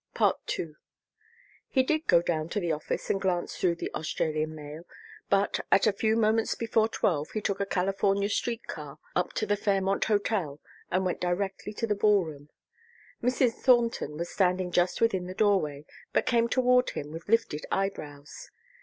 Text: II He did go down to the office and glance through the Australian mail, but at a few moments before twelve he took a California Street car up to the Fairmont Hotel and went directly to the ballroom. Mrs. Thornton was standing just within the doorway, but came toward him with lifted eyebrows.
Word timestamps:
II 0.19 0.73
He 1.69 1.83
did 1.83 2.07
go 2.07 2.23
down 2.23 2.49
to 2.49 2.59
the 2.59 2.71
office 2.71 3.11
and 3.11 3.21
glance 3.21 3.55
through 3.55 3.75
the 3.75 3.93
Australian 3.93 4.55
mail, 4.55 4.83
but 5.29 5.59
at 5.71 5.85
a 5.85 5.93
few 5.93 6.15
moments 6.17 6.55
before 6.55 6.87
twelve 6.89 7.29
he 7.35 7.39
took 7.39 7.59
a 7.59 7.67
California 7.67 8.27
Street 8.27 8.65
car 8.65 8.97
up 9.15 9.33
to 9.33 9.45
the 9.45 9.55
Fairmont 9.55 10.05
Hotel 10.05 10.59
and 10.89 11.05
went 11.05 11.21
directly 11.21 11.71
to 11.73 11.85
the 11.85 11.93
ballroom. 11.93 12.49
Mrs. 13.21 13.51
Thornton 13.53 14.17
was 14.17 14.29
standing 14.31 14.71
just 14.71 15.01
within 15.01 15.27
the 15.27 15.35
doorway, 15.35 15.85
but 16.13 16.25
came 16.25 16.49
toward 16.49 16.89
him 16.89 17.11
with 17.11 17.29
lifted 17.29 17.67
eyebrows. 17.71 18.49